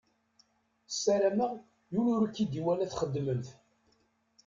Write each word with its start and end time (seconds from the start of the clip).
Sarameɣ 1.03 1.51
yiwen 1.91 2.15
ur 2.19 2.25
ken-id-iwala 2.29 2.85
txeddmem-t. 2.91 3.47